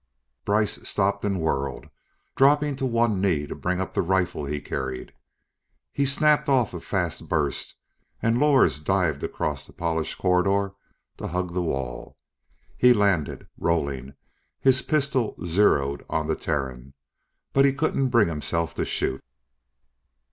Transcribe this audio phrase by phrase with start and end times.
[0.45, 1.85] Brice stopped and whirled,
[2.35, 5.13] dropping to one knee to bring up the rifle he carried.
[5.93, 7.75] He snapped off a fast burst
[8.19, 10.73] and Lors dived across the polished corridor
[11.17, 12.17] to hug the wall.
[12.75, 14.15] He landed, rolling,
[14.59, 16.95] his pistol zeroed on the Terran,
[17.53, 19.23] but he couldn't bring himself to shoot.